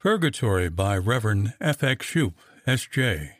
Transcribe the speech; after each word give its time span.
Purgatory 0.00 0.68
by 0.68 0.96
Reverend 0.96 1.54
F. 1.60 1.82
X. 1.82 2.06
Schouppe, 2.06 2.36
S.J. 2.68 3.38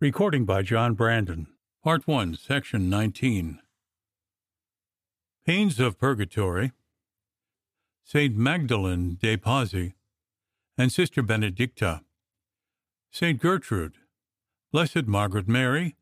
Recording 0.00 0.44
by 0.44 0.62
John 0.62 0.94
Brandon. 0.94 1.46
Part 1.84 2.08
1, 2.08 2.34
Section 2.34 2.90
19. 2.90 3.60
Pains 5.46 5.78
of 5.78 5.96
Purgatory. 5.96 6.72
Saint 8.02 8.34
Magdalene 8.34 9.18
de 9.20 9.36
Pazzi 9.36 9.94
and 10.76 10.90
Sister 10.90 11.22
Benedicta. 11.22 12.00
Saint 13.12 13.40
Gertrude, 13.40 13.94
Blessed 14.72 15.06
Margaret 15.06 15.46
Mary, 15.46 15.94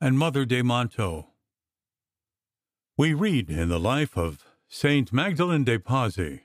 and 0.00 0.16
Mother 0.16 0.44
de 0.44 0.62
Montoux. 0.62 1.26
We 2.96 3.12
read 3.12 3.50
in 3.50 3.70
the 3.70 3.80
life 3.80 4.16
of 4.16 4.44
Saint 4.68 5.12
Magdalene 5.12 5.64
de 5.64 5.80
Pazzi 5.80 6.42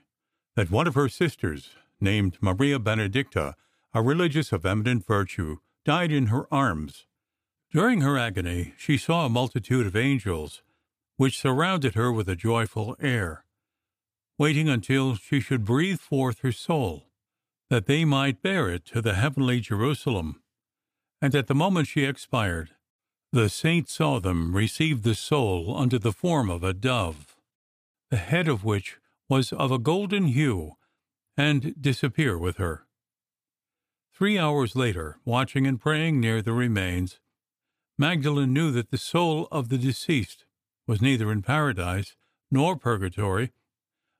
that 0.56 0.72
one 0.72 0.88
of 0.88 0.96
her 0.96 1.08
sisters, 1.08 1.70
named 2.00 2.38
Maria 2.40 2.78
Benedicta, 2.78 3.54
a 3.94 4.02
religious 4.02 4.52
of 4.52 4.66
eminent 4.66 5.06
virtue, 5.06 5.58
died 5.84 6.12
in 6.12 6.26
her 6.26 6.52
arms. 6.52 7.06
During 7.70 8.00
her 8.00 8.16
agony, 8.16 8.74
she 8.78 8.96
saw 8.96 9.26
a 9.26 9.30
multitude 9.30 9.86
of 9.86 9.96
angels, 9.96 10.62
which 11.16 11.38
surrounded 11.38 11.94
her 11.94 12.12
with 12.12 12.28
a 12.28 12.36
joyful 12.36 12.96
air, 13.00 13.44
waiting 14.38 14.68
until 14.68 15.16
she 15.16 15.40
should 15.40 15.64
breathe 15.64 15.98
forth 15.98 16.40
her 16.40 16.52
soul, 16.52 17.08
that 17.70 17.86
they 17.86 18.04
might 18.04 18.42
bear 18.42 18.70
it 18.70 18.84
to 18.86 19.02
the 19.02 19.14
heavenly 19.14 19.60
Jerusalem. 19.60 20.40
And 21.20 21.34
at 21.34 21.48
the 21.48 21.54
moment 21.54 21.88
she 21.88 22.04
expired, 22.04 22.70
the 23.32 23.50
saint 23.50 23.90
saw 23.90 24.20
them 24.20 24.54
receive 24.54 25.02
the 25.02 25.14
soul 25.14 25.76
under 25.76 25.98
the 25.98 26.12
form 26.12 26.48
of 26.48 26.62
a 26.62 26.72
dove, 26.72 27.36
the 28.10 28.16
head 28.16 28.48
of 28.48 28.64
which 28.64 28.96
was 29.28 29.52
of 29.52 29.70
a 29.70 29.78
golden 29.78 30.28
hue, 30.28 30.76
and 31.38 31.80
disappear 31.80 32.36
with 32.36 32.56
her. 32.56 32.84
Three 34.12 34.36
hours 34.36 34.74
later, 34.74 35.20
watching 35.24 35.68
and 35.68 35.80
praying 35.80 36.18
near 36.18 36.42
the 36.42 36.52
remains, 36.52 37.20
Magdalene 37.96 38.52
knew 38.52 38.72
that 38.72 38.90
the 38.90 38.98
soul 38.98 39.46
of 39.52 39.68
the 39.68 39.78
deceased 39.78 40.44
was 40.88 41.00
neither 41.00 41.30
in 41.30 41.42
paradise 41.42 42.16
nor 42.50 42.76
purgatory, 42.76 43.52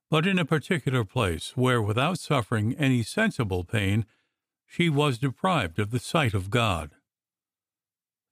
but 0.09 0.27
in 0.27 0.39
a 0.39 0.45
particular 0.45 1.05
place 1.05 1.57
where, 1.57 1.83
without 1.83 2.21
suffering 2.21 2.75
any 2.75 3.03
sensible 3.03 3.65
pain, 3.65 4.07
she 4.65 4.89
was 4.89 5.19
deprived 5.19 5.81
of 5.81 5.91
the 5.91 5.99
sight 5.99 6.35
of 6.35 6.51
God. 6.51 6.93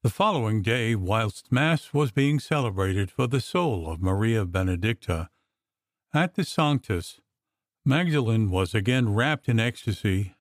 The 0.05 0.11
following 0.11 0.62
day, 0.62 0.95
whilst 0.95 1.50
Mass 1.50 1.93
was 1.93 2.12
being 2.12 2.39
celebrated 2.39 3.11
for 3.11 3.27
the 3.27 3.41
soul 3.41 3.91
of 3.91 4.00
Maria 4.00 4.45
Benedicta 4.45 5.28
at 6.15 6.37
the 6.37 6.45
Sanctus, 6.45 7.21
Magdalene 7.89 8.51
was 8.51 8.75
again 8.75 9.15
wrapped 9.15 9.48
in 9.48 9.61
ecstasy, 9.61 10.34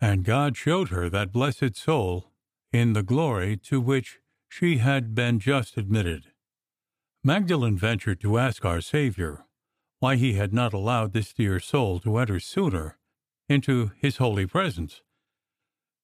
and 0.00 0.24
God 0.24 0.56
showed 0.56 0.90
her 0.90 1.10
that 1.10 1.32
blessed 1.32 1.74
soul 1.74 2.30
in 2.72 2.92
the 2.92 3.02
glory 3.02 3.56
to 3.56 3.80
which 3.80 4.20
she 4.48 4.78
had 4.78 5.12
been 5.12 5.40
just 5.40 5.76
admitted. 5.76 6.30
Magdalen 7.24 7.76
ventured 7.76 8.20
to 8.20 8.38
ask 8.38 8.64
our 8.64 8.80
Saviour 8.80 9.46
why 9.98 10.14
he 10.14 10.34
had 10.34 10.54
not 10.54 10.72
allowed 10.72 11.12
this 11.12 11.32
dear 11.32 11.58
soul 11.58 11.98
to 11.98 12.18
enter 12.18 12.38
sooner 12.38 12.98
into 13.48 13.90
his 13.98 14.18
holy 14.18 14.46
presence. 14.46 15.02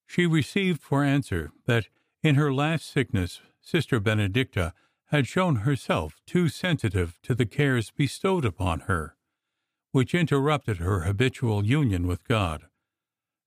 She 0.05 0.27
received 0.27 0.83
for 0.83 1.05
answer 1.05 1.53
that 1.67 1.87
in 2.25 2.35
her 2.35 2.53
last 2.53 2.91
sickness 2.91 3.41
Sister 3.61 4.01
Benedicta 4.01 4.75
had 5.07 5.29
shown 5.29 5.57
herself 5.57 6.21
too 6.27 6.49
sensitive 6.49 7.21
to 7.23 7.37
the 7.37 7.47
cares 7.47 7.93
bestowed 7.93 8.45
upon 8.45 8.81
her 8.81 9.15
which 9.92 10.14
interrupted 10.14 10.78
her 10.78 11.00
habitual 11.00 11.64
union 11.64 12.06
with 12.06 12.27
God, 12.27 12.67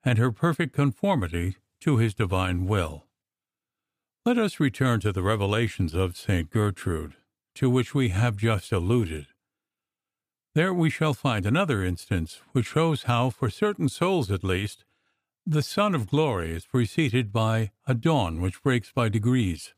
and 0.03 0.17
her 0.17 0.31
perfect 0.31 0.73
conformity 0.73 1.57
to 1.81 1.97
His 1.97 2.13
divine 2.13 2.65
will. 2.65 3.05
Let 4.25 4.37
us 4.37 4.59
return 4.59 4.99
to 5.01 5.11
the 5.11 5.23
revelations 5.23 5.93
of 5.93 6.17
St. 6.17 6.49
Gertrude, 6.49 7.15
to 7.55 7.69
which 7.69 7.93
we 7.93 8.09
have 8.09 8.37
just 8.37 8.71
alluded. 8.71 9.27
There 10.53 10.73
we 10.73 10.89
shall 10.89 11.13
find 11.13 11.45
another 11.45 11.83
instance 11.83 12.41
which 12.51 12.67
shows 12.67 13.03
how, 13.03 13.29
for 13.29 13.49
certain 13.49 13.89
souls 13.89 14.29
at 14.29 14.43
least, 14.43 14.83
the 15.45 15.63
Sun 15.63 15.95
of 15.95 16.07
Glory 16.07 16.51
is 16.51 16.65
preceded 16.65 17.31
by 17.31 17.71
a 17.87 17.95
dawn 17.95 18.41
which 18.41 18.61
breaks 18.61 18.91
by 18.91 19.09
degrees. 19.09 19.73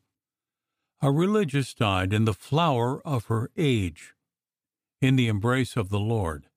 A 1.02 1.12
religious 1.12 1.74
died 1.74 2.12
in 2.12 2.26
the 2.26 2.34
flower 2.34 3.06
of 3.06 3.26
her 3.26 3.50
age, 3.56 4.14
in 5.02 5.16
the 5.16 5.28
embrace 5.28 5.78
of 5.78 5.90
the 5.90 6.00
Lord, 6.00 6.48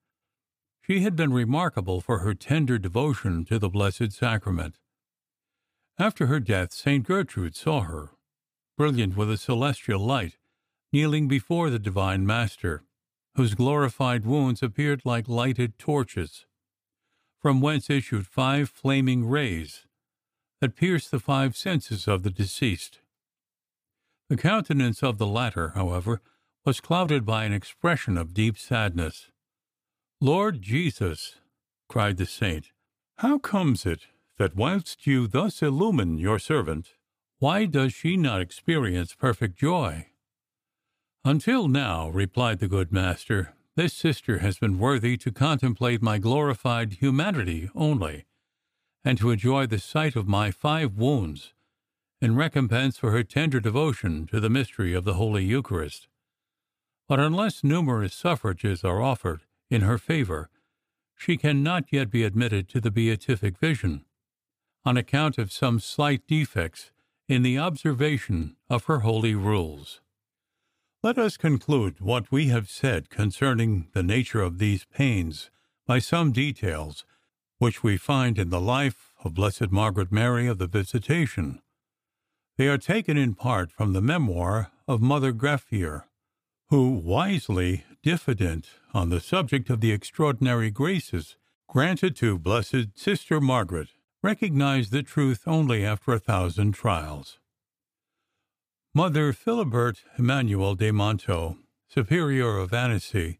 she 0.89 1.01
had 1.01 1.17
been 1.17 1.33
remarkable 1.33 1.99
for 1.99 2.19
her 2.19 2.33
tender 2.33 2.77
devotion 2.77 3.43
to 3.43 3.59
the 3.59 3.67
Blessed 3.67 4.13
Sacrament. 4.13 4.77
After 5.99 6.27
her 6.27 6.39
death, 6.39 6.71
St. 6.71 7.05
Gertrude 7.05 7.57
saw 7.57 7.81
her, 7.81 8.11
brilliant 8.77 9.17
with 9.17 9.29
a 9.29 9.35
celestial 9.35 9.99
light, 9.99 10.37
kneeling 10.93 11.27
before 11.27 11.69
the 11.69 11.79
Divine 11.79 12.25
Master, 12.25 12.85
whose 13.35 13.53
glorified 13.53 14.25
wounds 14.25 14.63
appeared 14.63 15.01
like 15.03 15.27
lighted 15.27 15.77
torches, 15.77 16.45
from 17.37 17.59
whence 17.59 17.89
issued 17.89 18.25
five 18.25 18.69
flaming 18.69 19.27
rays 19.27 19.87
that 20.61 20.77
pierced 20.77 21.11
the 21.11 21.19
five 21.19 21.57
senses 21.57 22.07
of 22.07 22.23
the 22.23 22.31
deceased. 22.31 23.01
The 24.29 24.37
countenance 24.37 25.03
of 25.03 25.17
the 25.17 25.27
latter, 25.27 25.73
however, 25.75 26.21
was 26.63 26.79
clouded 26.79 27.25
by 27.25 27.43
an 27.43 27.51
expression 27.51 28.17
of 28.17 28.33
deep 28.33 28.57
sadness. 28.57 29.29
Lord 30.19 30.63
Jesus, 30.63 31.35
cried 31.87 32.17
the 32.17 32.25
saint, 32.25 32.71
how 33.19 33.37
comes 33.37 33.85
it 33.85 34.07
that 34.39 34.55
whilst 34.55 35.05
you 35.05 35.27
thus 35.27 35.61
illumine 35.61 36.17
your 36.17 36.39
servant, 36.39 36.95
why 37.37 37.65
does 37.65 37.93
she 37.93 38.17
not 38.17 38.41
experience 38.41 39.13
perfect 39.13 39.59
joy? 39.59 40.07
Until 41.23 41.67
now, 41.67 42.09
replied 42.09 42.57
the 42.57 42.67
good 42.67 42.91
master, 42.91 43.53
this 43.75 43.93
sister 43.93 44.39
has 44.39 44.57
been 44.57 44.79
worthy 44.79 45.17
to 45.17 45.31
contemplate 45.31 46.01
my 46.01 46.17
glorified 46.17 46.93
humanity 46.93 47.69
only, 47.75 48.25
and 49.05 49.19
to 49.19 49.29
enjoy 49.29 49.67
the 49.67 49.77
sight 49.77 50.15
of 50.15 50.27
my 50.27 50.49
five 50.49 50.97
wounds, 50.97 51.53
in 52.19 52.35
recompense 52.35 52.97
for 52.97 53.11
her 53.11 53.23
tender 53.23 53.59
devotion 53.59 54.25
to 54.25 54.39
the 54.39 54.49
mystery 54.49 54.95
of 54.95 55.05
the 55.05 55.13
Holy 55.13 55.45
Eucharist. 55.45 56.07
But 57.07 57.19
unless 57.19 57.63
numerous 57.63 58.15
suffrages 58.15 58.83
are 58.83 58.99
offered, 58.99 59.41
in 59.69 59.81
her 59.81 59.97
favor, 59.97 60.49
she 61.15 61.37
cannot 61.37 61.85
yet 61.91 62.09
be 62.09 62.23
admitted 62.23 62.69
to 62.69 62.79
the 62.79 62.91
beatific 62.91 63.57
vision, 63.57 64.05
on 64.85 64.97
account 64.97 65.37
of 65.37 65.51
some 65.51 65.79
slight 65.79 66.25
defects 66.27 66.91
in 67.27 67.41
the 67.41 67.57
observation 67.57 68.55
of 68.69 68.85
her 68.85 68.99
holy 68.99 69.35
rules. 69.35 69.99
Let 71.03 71.17
us 71.17 71.37
conclude 71.37 71.99
what 71.99 72.31
we 72.31 72.47
have 72.47 72.69
said 72.69 73.09
concerning 73.09 73.87
the 73.93 74.03
nature 74.03 74.41
of 74.41 74.57
these 74.57 74.85
pains 74.85 75.49
by 75.85 75.99
some 75.99 76.31
details 76.31 77.05
which 77.59 77.83
we 77.83 77.97
find 77.97 78.37
in 78.37 78.49
the 78.49 78.61
life 78.61 79.13
of 79.23 79.33
Blessed 79.33 79.71
Margaret 79.71 80.11
Mary 80.11 80.47
of 80.47 80.57
the 80.57 80.67
Visitation. 80.67 81.61
They 82.57 82.67
are 82.67 82.77
taken 82.77 83.17
in 83.17 83.35
part 83.35 83.71
from 83.71 83.93
the 83.93 84.01
memoir 84.01 84.71
of 84.87 85.01
Mother 85.01 85.33
Greffier, 85.33 86.03
who, 86.69 86.89
wisely 86.89 87.83
diffident 88.03 88.67
on 88.97 89.09
the 89.09 89.19
subject 89.19 89.69
of 89.69 89.79
the 89.79 89.91
extraordinary 89.91 90.71
graces 90.71 91.37
granted 91.69 92.15
to 92.15 92.39
Blessed 92.39 92.87
Sister 92.95 93.39
Margaret, 93.39 93.89
recognized 94.23 94.91
the 94.91 95.03
truth 95.03 95.43
only 95.45 95.85
after 95.85 96.13
a 96.13 96.19
thousand 96.19 96.71
trials. 96.71 97.37
Mother 98.95 99.33
Philibert 99.33 99.97
Emmanuel 100.17 100.73
de 100.73 100.91
Montoux, 100.91 101.59
Superior 101.87 102.57
of 102.57 102.73
Annecy, 102.73 103.39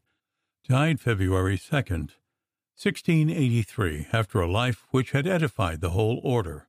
died 0.68 1.00
February 1.00 1.58
2, 1.58 1.74
1683, 1.74 4.06
after 4.12 4.40
a 4.40 4.48
life 4.48 4.86
which 4.90 5.10
had 5.10 5.26
edified 5.26 5.80
the 5.80 5.90
whole 5.90 6.20
order. 6.22 6.68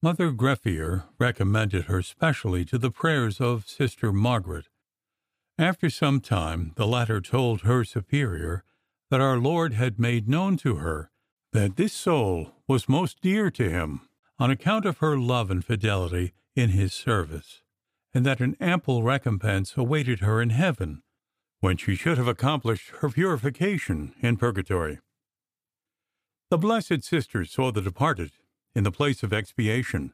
Mother 0.00 0.32
Greffier 0.32 1.04
recommended 1.18 1.84
her 1.84 2.00
specially 2.00 2.64
to 2.64 2.78
the 2.78 2.90
prayers 2.90 3.38
of 3.38 3.68
Sister 3.68 4.14
Margaret, 4.14 4.68
after 5.58 5.90
some 5.90 6.20
time, 6.20 6.72
the 6.76 6.86
latter 6.86 7.20
told 7.20 7.62
her 7.62 7.84
superior 7.84 8.64
that 9.10 9.20
our 9.20 9.36
Lord 9.36 9.74
had 9.74 9.98
made 9.98 10.28
known 10.28 10.56
to 10.58 10.76
her 10.76 11.10
that 11.52 11.76
this 11.76 11.92
soul 11.92 12.52
was 12.66 12.88
most 12.88 13.20
dear 13.20 13.50
to 13.50 13.68
him 13.68 14.08
on 14.38 14.50
account 14.50 14.86
of 14.86 14.98
her 14.98 15.18
love 15.18 15.50
and 15.50 15.64
fidelity 15.64 16.32
in 16.56 16.70
his 16.70 16.94
service, 16.94 17.62
and 18.14 18.24
that 18.24 18.40
an 18.40 18.56
ample 18.58 19.02
recompense 19.02 19.76
awaited 19.76 20.20
her 20.20 20.40
in 20.40 20.50
heaven 20.50 21.02
when 21.60 21.76
she 21.76 21.94
should 21.94 22.18
have 22.18 22.26
accomplished 22.26 22.90
her 23.00 23.08
purification 23.08 24.14
in 24.20 24.36
purgatory. 24.36 24.98
The 26.50 26.58
blessed 26.58 27.04
sister 27.04 27.44
saw 27.44 27.70
the 27.70 27.80
departed 27.80 28.32
in 28.74 28.84
the 28.84 28.90
place 28.90 29.22
of 29.22 29.32
expiation. 29.32 30.12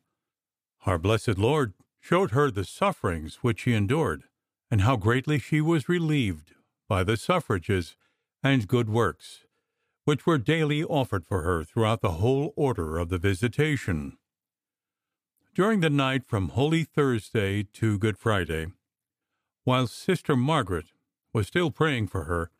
Our 0.85 0.99
blessed 0.99 1.38
Lord 1.38 1.75
showed 2.00 2.32
her 2.32 2.50
the 2.50 2.64
sufferings 2.64 3.37
which 3.37 3.61
she 3.61 3.75
endured 3.75 4.25
and 4.70 4.82
how 4.82 4.96
greatly 4.96 5.38
she 5.38 5.60
was 5.60 5.88
relieved 5.88 6.54
by 6.88 7.04
the 7.04 7.16
suffrages 7.16 7.96
and 8.42 8.68
good 8.68 8.88
works 8.88 9.44
which 10.08 10.24
were 10.24 10.38
daily 10.38 10.82
offered 10.82 11.26
for 11.26 11.42
her 11.42 11.62
throughout 11.62 12.00
the 12.00 12.12
whole 12.12 12.54
order 12.56 12.96
of 12.96 13.10
the 13.10 13.18
Visitation. 13.18 14.16
During 15.54 15.80
the 15.80 15.90
night 15.90 16.24
from 16.24 16.48
Holy 16.48 16.82
Thursday 16.82 17.64
to 17.74 17.98
Good 17.98 18.16
Friday, 18.16 18.68
while 19.64 19.86
Sister 19.86 20.34
Margaret 20.34 20.92
was 21.34 21.46
still 21.46 21.70
praying 21.70 22.06
for 22.06 22.24
her, 22.24 22.50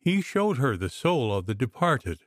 he 0.00 0.20
showed 0.20 0.58
her 0.58 0.76
the 0.76 0.88
soul 0.88 1.32
of 1.32 1.46
the 1.46 1.54
departed 1.54 2.22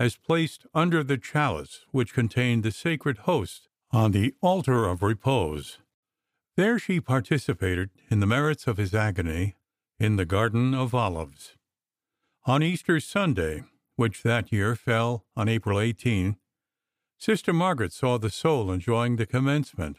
as 0.00 0.16
placed 0.16 0.66
under 0.74 1.04
the 1.04 1.16
chalice 1.16 1.86
which 1.92 2.12
contained 2.12 2.64
the 2.64 2.72
sacred 2.72 3.18
host 3.18 3.68
on 3.92 4.10
the 4.10 4.34
altar 4.40 4.84
of 4.84 5.00
repose. 5.00 5.78
There 6.54 6.78
she 6.78 7.00
participated 7.00 7.90
in 8.10 8.20
the 8.20 8.26
merits 8.26 8.66
of 8.66 8.76
his 8.76 8.94
agony 8.94 9.56
in 9.98 10.16
the 10.16 10.26
Garden 10.26 10.74
of 10.74 10.94
Olives. 10.94 11.56
On 12.44 12.62
Easter 12.62 13.00
Sunday, 13.00 13.64
which 13.96 14.22
that 14.22 14.52
year 14.52 14.76
fell 14.76 15.24
on 15.34 15.48
April 15.48 15.80
18, 15.80 16.36
Sister 17.16 17.54
Margaret 17.54 17.92
saw 17.92 18.18
the 18.18 18.28
soul 18.28 18.70
enjoying 18.70 19.16
the 19.16 19.24
commencement, 19.24 19.98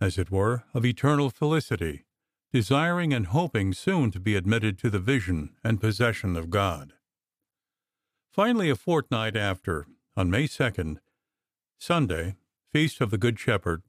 as 0.00 0.18
it 0.18 0.32
were, 0.32 0.64
of 0.74 0.84
eternal 0.84 1.30
felicity, 1.30 2.06
desiring 2.52 3.12
and 3.12 3.26
hoping 3.26 3.72
soon 3.72 4.10
to 4.10 4.18
be 4.18 4.34
admitted 4.34 4.78
to 4.78 4.90
the 4.90 4.98
vision 4.98 5.54
and 5.62 5.80
possession 5.80 6.36
of 6.36 6.50
God. 6.50 6.94
Finally, 8.32 8.70
a 8.70 8.74
fortnight 8.74 9.36
after, 9.36 9.86
on 10.16 10.28
May 10.28 10.44
2nd, 10.44 10.98
Sunday, 11.78 12.34
Feast 12.72 13.00
of 13.00 13.10
the 13.10 13.18
Good 13.18 13.38
Shepherd, 13.38 13.82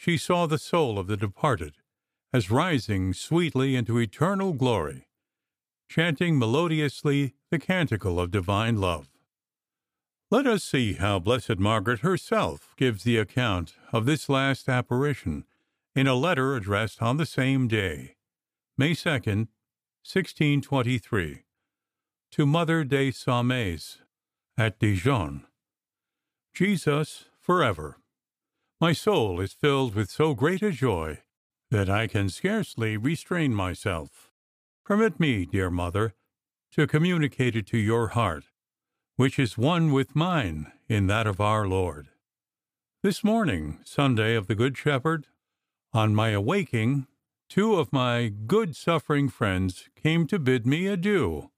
she 0.00 0.16
saw 0.16 0.46
the 0.46 0.56
soul 0.56 0.98
of 0.98 1.08
the 1.08 1.16
departed 1.18 1.74
as 2.32 2.50
rising 2.50 3.12
sweetly 3.12 3.76
into 3.76 3.98
eternal 3.98 4.54
glory, 4.54 5.06
chanting 5.90 6.38
melodiously 6.38 7.34
the 7.50 7.58
canticle 7.58 8.18
of 8.18 8.30
divine 8.30 8.80
love. 8.80 9.10
Let 10.30 10.46
us 10.46 10.64
see 10.64 10.94
how 10.94 11.18
Blessed 11.18 11.58
Margaret 11.58 12.00
herself 12.00 12.72
gives 12.78 13.04
the 13.04 13.18
account 13.18 13.74
of 13.92 14.06
this 14.06 14.30
last 14.30 14.70
apparition 14.70 15.44
in 15.94 16.06
a 16.06 16.14
letter 16.14 16.56
addressed 16.56 17.02
on 17.02 17.18
the 17.18 17.26
same 17.26 17.68
day, 17.68 18.16
May 18.78 18.92
2nd, 18.92 19.48
1623, 20.08 21.42
to 22.30 22.46
Mother 22.46 22.84
de 22.84 23.10
Saumaise 23.10 23.98
at 24.56 24.78
Dijon. 24.78 25.44
Jesus 26.54 27.26
forever. 27.38 27.99
My 28.80 28.92
soul 28.92 29.40
is 29.40 29.52
filled 29.52 29.94
with 29.94 30.10
so 30.10 30.34
great 30.34 30.62
a 30.62 30.70
joy 30.70 31.22
that 31.70 31.90
I 31.90 32.06
can 32.06 32.28
scarcely 32.30 32.96
restrain 32.96 33.54
myself. 33.54 34.30
Permit 34.84 35.20
me, 35.20 35.44
dear 35.46 35.70
Mother, 35.70 36.14
to 36.72 36.86
communicate 36.86 37.54
it 37.56 37.66
to 37.68 37.78
your 37.78 38.08
heart 38.08 38.44
which 39.20 39.38
is 39.38 39.58
one 39.58 39.92
with 39.92 40.16
mine 40.16 40.72
in 40.88 41.06
that 41.06 41.26
of 41.26 41.42
our 41.42 41.68
Lord. 41.68 42.08
This 43.02 43.22
morning, 43.22 43.78
Sunday 43.84 44.34
of 44.34 44.46
the 44.46 44.54
Good 44.54 44.78
Shepherd, 44.78 45.26
on 45.92 46.14
my 46.14 46.30
awaking, 46.30 47.06
two 47.46 47.74
of 47.74 47.92
my 47.92 48.28
good 48.28 48.74
suffering 48.74 49.28
friends 49.28 49.90
came 49.94 50.26
to 50.28 50.38
bid 50.38 50.66
me 50.66 50.86
adieu. 50.86 51.50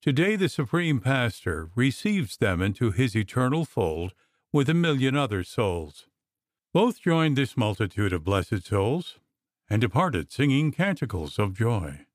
Today 0.00 0.36
the 0.36 0.48
Supreme 0.48 1.00
Pastor 1.00 1.70
receives 1.74 2.36
them 2.36 2.62
into 2.62 2.92
his 2.92 3.16
eternal 3.16 3.64
fold 3.64 4.14
with 4.52 4.68
a 4.68 4.74
million 4.74 5.16
other 5.16 5.42
souls. 5.42 6.06
Both 6.72 7.00
joined 7.00 7.36
this 7.36 7.56
multitude 7.56 8.12
of 8.12 8.24
blessed 8.24 8.64
souls 8.64 9.18
and 9.68 9.80
departed 9.80 10.30
singing 10.30 10.70
canticles 10.70 11.38
of 11.38 11.54
joy. 11.54 12.06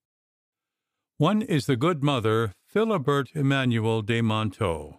One 1.18 1.42
is 1.42 1.66
the 1.66 1.76
good 1.76 2.04
mother 2.04 2.54
Philibert 2.74 3.36
Emmanuel 3.36 4.02
de 4.02 4.22
Montoux, 4.22 4.98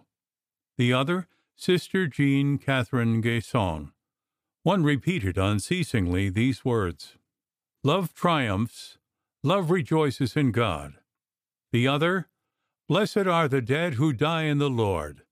the 0.77 0.93
other 0.93 1.27
Sister 1.55 2.07
Jean 2.07 2.57
Catherine 2.57 3.21
Gaison. 3.21 3.91
One 4.63 4.83
repeated 4.83 5.37
unceasingly 5.37 6.29
these 6.29 6.63
words 6.63 7.17
Love 7.83 8.13
triumphs, 8.13 8.97
love 9.43 9.71
rejoices 9.71 10.35
in 10.35 10.51
God. 10.51 10.95
The 11.71 11.87
other, 11.87 12.29
Blessed 12.87 13.27
are 13.27 13.49
the 13.49 13.61
dead 13.61 13.95
who 13.95 14.13
die 14.13 14.43
in 14.43 14.59
the 14.59 14.69
Lord, 14.69 15.23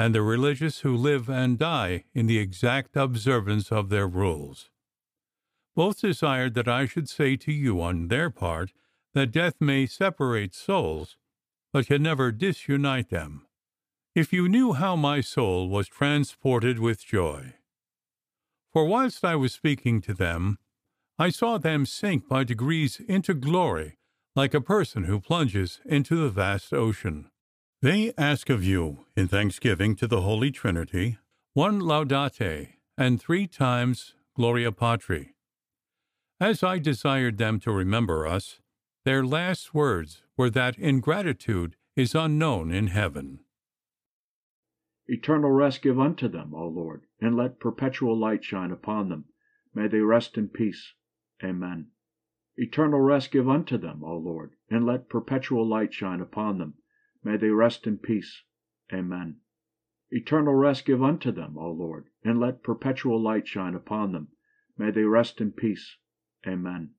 and 0.00 0.14
the 0.14 0.22
religious 0.22 0.78
who 0.78 0.96
live 0.96 1.28
and 1.28 1.58
die 1.58 2.04
in 2.14 2.26
the 2.26 2.38
exact 2.38 2.96
observance 2.96 3.70
of 3.70 3.90
their 3.90 4.08
rules. 4.08 4.70
Both 5.76 6.00
desired 6.00 6.54
that 6.54 6.66
I 6.66 6.86
should 6.86 7.06
say 7.06 7.36
to 7.36 7.52
you 7.52 7.82
on 7.82 8.08
their 8.08 8.30
part 8.30 8.72
that 9.12 9.30
death 9.30 9.56
may 9.60 9.84
separate 9.84 10.54
souls, 10.54 11.18
but 11.70 11.86
can 11.86 12.02
never 12.02 12.32
disunite 12.32 13.10
them. 13.10 13.46
If 14.14 14.32
you 14.32 14.48
knew 14.48 14.72
how 14.72 14.96
my 14.96 15.20
soul 15.20 15.68
was 15.68 15.86
transported 15.86 16.78
with 16.78 17.04
joy. 17.04 17.56
For 18.72 18.86
whilst 18.86 19.22
I 19.22 19.36
was 19.36 19.52
speaking 19.52 20.00
to 20.00 20.14
them, 20.14 20.58
I 21.18 21.28
saw 21.28 21.58
them 21.58 21.84
sink 21.84 22.26
by 22.26 22.44
degrees 22.44 23.02
into 23.06 23.34
glory, 23.34 23.98
like 24.34 24.54
a 24.54 24.62
person 24.62 25.04
who 25.04 25.20
plunges 25.20 25.82
into 25.84 26.16
the 26.16 26.30
vast 26.30 26.72
ocean. 26.72 27.29
They 27.82 28.12
ask 28.18 28.50
of 28.50 28.62
you, 28.62 29.06
in 29.16 29.26
thanksgiving 29.26 29.96
to 29.96 30.06
the 30.06 30.20
Holy 30.20 30.50
Trinity, 30.50 31.16
one 31.54 31.80
Laudate 31.80 32.74
and 32.98 33.18
three 33.18 33.46
times 33.46 34.12
Gloria 34.36 34.70
Patri. 34.70 35.34
As 36.38 36.62
I 36.62 36.78
desired 36.78 37.38
them 37.38 37.58
to 37.60 37.72
remember 37.72 38.26
us, 38.26 38.60
their 39.06 39.24
last 39.24 39.72
words 39.72 40.22
were 40.36 40.50
that 40.50 40.78
ingratitude 40.78 41.76
is 41.96 42.14
unknown 42.14 42.70
in 42.70 42.88
heaven. 42.88 43.40
Eternal 45.06 45.50
rest 45.50 45.80
give 45.80 45.98
unto 45.98 46.28
them, 46.28 46.52
O 46.54 46.68
Lord, 46.68 47.06
and 47.18 47.34
let 47.34 47.60
perpetual 47.60 48.14
light 48.14 48.44
shine 48.44 48.72
upon 48.72 49.08
them. 49.08 49.24
May 49.74 49.88
they 49.88 50.00
rest 50.00 50.36
in 50.36 50.48
peace. 50.48 50.92
Amen. 51.42 51.86
Eternal 52.58 53.00
rest 53.00 53.30
give 53.30 53.48
unto 53.48 53.78
them, 53.78 54.04
O 54.04 54.18
Lord, 54.18 54.52
and 54.68 54.84
let 54.84 55.08
perpetual 55.08 55.66
light 55.66 55.94
shine 55.94 56.20
upon 56.20 56.58
them. 56.58 56.74
May 57.22 57.36
they 57.36 57.50
rest 57.50 57.86
in 57.86 57.98
peace. 57.98 58.42
Amen. 58.92 59.36
Eternal 60.10 60.54
rest 60.54 60.84
give 60.84 61.02
unto 61.02 61.30
them, 61.30 61.56
O 61.58 61.70
Lord, 61.70 62.06
and 62.24 62.40
let 62.40 62.62
perpetual 62.62 63.20
light 63.20 63.46
shine 63.46 63.74
upon 63.74 64.12
them. 64.12 64.28
May 64.76 64.90
they 64.90 65.04
rest 65.04 65.40
in 65.40 65.52
peace. 65.52 65.96
Amen. 66.46 66.94